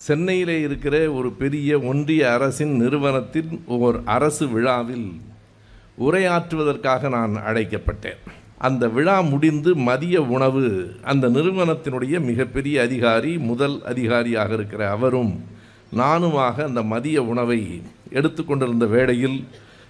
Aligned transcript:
சென்னையிலே 0.00 0.60
இருக்கிற 0.60 1.12
ஒரு 1.12 1.32
பெரிய 1.32 1.78
ஒன்றிய 1.80 2.32
அரசின் 2.32 2.74
நிறுவனத்தின் 2.76 3.62
ஒரு 3.66 4.00
அரசு 4.04 4.48
விழாவில் 4.48 5.08
உரையாற்றுவதற்காக 6.00 7.08
நான் 7.08 7.34
அழைக்கப்பட்டேன். 7.36 8.20
அந்த 8.58 8.88
விழா 8.88 9.20
முடிந்து 9.20 9.74
மதிய 9.74 10.22
உணவு 10.22 10.62
அந்த 11.02 11.28
நிறுவனத்தினுடைய 11.28 12.20
மிகப்பெரிய 12.20 12.82
அதிகாரி 12.82 13.38
முதல் 13.38 13.82
அதிகாரியாக 13.82 14.52
இருக்கிற 14.52 14.90
அவரும் 14.90 15.32
நானுமாக 15.96 16.62
அந்த 16.62 16.82
மதிய 16.82 17.22
உணவை 17.22 17.82
எடுத்துக்கொண்டிருந்த 18.10 18.86
வேளையில் 18.86 19.38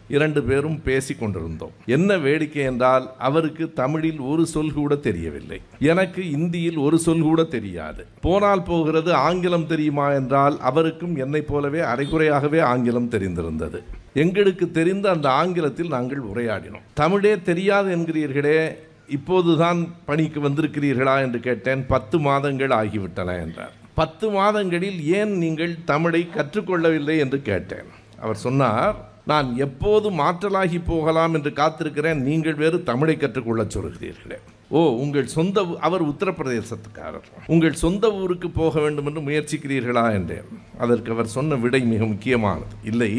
இரண்டு 0.08 0.42
பேரும் 0.42 0.82
பேசி 0.82 1.14
கொண்டிருந்தோம். 1.14 1.70
என்ன 1.86 2.18
வேடிக்கை 2.18 2.62
என்றால் 2.62 3.10
அவருக்கு 3.18 3.72
தமிழில் 3.72 4.20
ஒரு 4.20 4.46
சொல் 4.46 4.72
கூட 4.72 4.94
தெரியவில்லை. 4.94 5.60
எனக்கு 5.78 6.30
இந்தியில் 6.30 6.76
ஒரு 6.76 6.98
சொல் 6.98 7.20
கூட 7.20 7.42
தெரியாது. 7.42 8.06
போனால் 8.20 8.62
போகிறது 8.62 9.14
ஆங்கிலம் 9.14 9.66
தெரியுமா 9.66 10.12
என்றால் 10.12 10.60
அவருக்கும் 10.60 11.16
என்னைப் 11.16 11.48
போலவே 11.48 11.80
அரைகுறையாகவே 11.80 12.60
ஆங்கிலம் 12.60 13.10
தெரிந்திருந்தது. 13.10 13.82
எங்களுக்கு 14.14 14.70
தெரிந்த 14.70 15.10
அந்த 15.10 15.30
ஆங்கிலத்தில் 15.30 15.88
நாங்கள் 15.88 16.22
உரையாடினோம். 16.34 16.82
தமிழே 16.94 17.40
தெரியாது 17.40 17.96
என்கிறீர்களே 17.96 18.74
இப்போதுதான் 19.08 19.94
பணிக்கு 20.04 20.40
வந்திருக்கிறீர்களா? 20.40 21.20
என்று 21.20 21.40
கேட்டேன். 21.40 21.86
பத்து 21.86 22.18
மாதங்கள் 22.18 22.68
ஆகிவிட்டன 22.68 23.40
என்றார். 23.40 23.72
பத்து 23.94 24.30
மாதங்களில் 24.30 25.06
ஏன் 25.06 25.36
நீங்கள் 25.36 25.76
தமிழை 25.84 26.28
கற்றுக்கொள்ளவில்லை? 26.36 27.18
என்று 27.18 27.42
கேட்டேன். 27.42 27.84
அவர் 28.20 28.36
சொன்னார் 28.36 29.08
நான் 29.30 29.48
எப்போது 29.64 30.06
மாற்றலாகி 30.20 30.78
போகலாம் 30.86 31.34
என்று 31.34 31.50
காத்திருக்கிறேன். 31.60 32.20
நீங்கள் 32.28 32.60
வேறு 32.62 32.76
தமிழை 32.90 33.16
கற்றுக்கொள்ள 33.16 33.62
சொல்கிறீர்களே. 33.74 34.38
ஓ 34.76 34.80
உங்கள் 35.02 35.34
சொந்த 35.36 35.64
அவர் 35.86 36.04
உத்தரப்பிரதேசத்துக்காரர். 36.12 37.28
உங்கள் 37.54 37.80
சொந்த 37.84 38.12
ஊருக்கு 38.22 38.50
போக 38.60 38.80
வேண்டும் 38.84 39.08
என்று 39.10 39.22
முயற்சிக்கிறீர்களா 39.28 40.04
என்றேன். 40.18 40.48
அதற்கு 40.78 41.12
அவர் 41.14 41.34
சொன்ன 41.36 41.60
விடை 41.64 41.80
மிக 41.92 42.06
முக்கியமானது. 42.12 42.74
இல்லை 42.92 43.12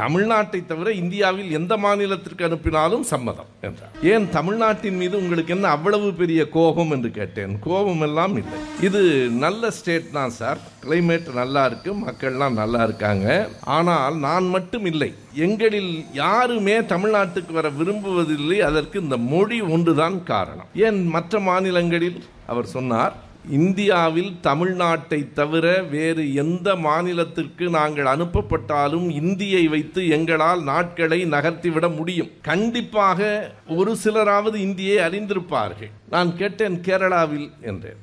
தமிழ்நாட்டை 0.00 0.60
தவிர 0.66 0.88
இந்தியாவில் 1.02 1.50
எந்த 1.58 1.76
மாநிலத்திற்கு 1.84 2.42
அனுப்பினாலும் 2.48 3.04
சம்மதம் 3.12 3.50
என்றார். 3.66 3.92
ஏன் 4.12 4.26
தமிழ்நாட்டின் 4.36 4.98
மீது 5.00 5.14
உங்களுக்கு 5.22 5.54
என்ன 5.56 5.68
அவ்வளவு 5.68 6.08
பெரிய 6.20 6.48
கோபம் 6.56 6.90
என்று 6.90 7.10
கேட்டேன்? 7.10 7.54
கோபம் 7.68 8.00
எல்லாம் 8.00 8.36
இல்லை. 8.42 8.58
இது 8.88 9.02
நல்ல 9.44 9.70
ஸ்டேட் 9.70 10.10
தான் 10.18 10.34
சார். 10.40 10.60
கிளைமேட் 10.84 11.28
நல்லா 11.40 11.64
இருக்கு 11.64 11.92
மக்கள்லாம் 12.06 12.58
நல்லா 12.62 12.82
இருக்காங்க. 12.82 13.48
ஆனால் 13.78 14.18
நான் 14.26 14.48
மட்டும் 14.56 14.84
இல்லை. 14.84 15.10
எங்களில் 15.46 15.92
யாருமே 16.12 16.76
தமிழ்நாட்டுக்கு 16.94 17.52
வர 17.52 17.68
விரும்புவதில்லை. 17.80 18.58
அதற்கு 18.70 19.00
இந்த 19.00 19.16
மொழி 19.16 19.60
ஒன்றுதான் 19.60 20.18
காரணம். 20.24 20.68
ஏன் 20.74 21.00
மற்ற 21.16 21.40
மாநிலங்களில்? 21.50 22.20
அவர் 22.46 22.66
சொன்னார் 22.76 23.16
இந்தியாவில் 23.46 24.36
தமிழ்நாட்டை 24.42 25.32
தவிர 25.32 25.82
வேறு 25.82 26.34
எந்த 26.34 26.74
மாநிலத்திற்கு 26.74 27.68
நாங்கள் 27.68 28.04
அனுப்பப்பட்டாலும் 28.04 29.10
இந்தியை 29.10 29.68
வைத்து 29.68 30.08
எங்களால் 30.08 30.62
நாட்களை 30.62 31.26
நகர்த்திவிட 31.26 31.96
முடியும். 31.96 32.30
கண்டிப்பாக 32.42 33.50
ஒரு 33.68 33.96
சிலராவது 34.04 34.54
இந்தியை 34.54 34.96
அறிந்திருப்பார்கள். 34.96 35.90
நான் 36.10 36.36
கேட்டேன் 36.36 36.80
கேரளாவில் 36.80 37.50
என்றேன். 37.60 37.96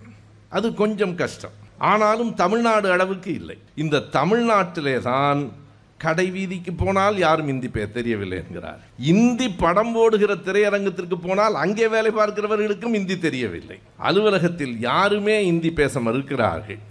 அது 0.50 0.74
கொஞ்சம் 0.74 1.16
கஷ்டம். 1.16 1.64
ஆனாலும் 1.78 2.34
தமிழ்நாடு 2.34 2.92
அளவுக்கு 2.92 3.34
இல்லை. 3.34 3.58
இந்த 3.76 4.04
தமிழ்நாட்டிலே 4.12 5.00
தான் 5.00 5.52
கடை 6.06 6.28
வீதிக்கு 6.38 6.72
போனால் 6.82 7.18
யாரும் 7.26 7.52
இந்தி 7.54 7.70
பே 7.76 7.84
தெரியவில்லை 7.98 8.38
என்கிறார். 8.44 8.82
இந்தி 9.12 9.48
படம் 9.64 9.94
போடுகிற 9.98 10.32
திரையரங்கத்திற்கு 10.48 11.18
போனால் 11.28 11.62
அங்கே 11.64 11.88
வேலை 11.96 12.12
பார்க்கிறவர்களுக்கும் 12.18 12.98
இந்தி 13.02 13.18
தெரியவில்லை. 13.28 13.80
அலுவலகத்தில் 14.10 14.76
யாருமே 14.90 15.38
இந்தி 15.52 15.72
பேச 15.80 16.00
மறுக்கிறார்கள் 16.08 16.82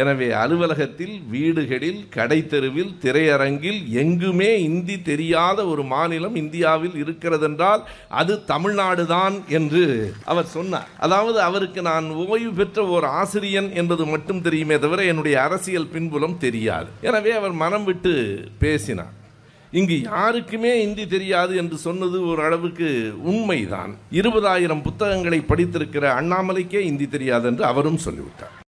எனவே 0.00 0.28
அலுவலகத்தில் 0.42 1.14
வீடுகளில் 1.32 1.98
கடை 2.16 2.38
தெருவில் 2.52 2.92
திரையரங்கில் 3.02 3.80
எங்குமே 4.02 4.50
இந்தி 4.68 4.96
தெரியாத 5.10 5.58
ஒரு 5.72 5.82
மாநிலம் 5.92 6.36
இந்தியாவில் 6.42 6.96
இருக்கிறதென்றால் 7.02 7.82
அது 8.20 8.34
தமிழ்நாடு 8.52 9.04
தான் 9.14 9.36
என்று 9.58 9.84
அவர் 10.32 10.52
சொன்னார். 10.56 10.90
அதாவது 11.06 11.40
அவருக்கு 11.48 11.82
நான் 11.90 12.06
ஓய்வு 12.26 12.52
பெற்ற 12.60 12.84
ஒரு 12.96 13.08
ஆசிரியன் 13.22 13.70
என்பது 13.82 14.06
மட்டும் 14.12 14.44
தெரியுமே 14.46 14.78
தவிர 14.84 15.04
என்னுடைய 15.12 15.38
அரசியல் 15.46 15.92
பின்புலம் 15.96 16.38
தெரியாது. 16.46 16.88
எனவே 17.10 17.34
அவர் 17.40 17.60
மனம் 17.64 17.84
விட்டு 17.90 18.14
பேசினார். 18.64 19.12
இங்கு 19.80 19.96
யாருக்குமே 20.00 20.72
இந்தி 20.86 21.04
தெரியாது 21.12 21.52
என்று 21.60 21.76
சொன்னது 21.84 22.16
ஒரு 22.30 22.40
அளவுக்கு 22.46 22.88
உண்மைதான். 23.30 23.92
இருபதாயிரம் 24.20 24.82
புத்தகங்களை 24.88 25.38
படித்திருக்கிற 25.50 26.04
அண்ணாமலைக்கே 26.18 26.82
இந்தி 26.90 27.06
தெரியாது 27.14 27.46
என்று 27.50 27.64
அவரும் 27.70 28.02
சொல்லிவிட்டார். 28.06 28.56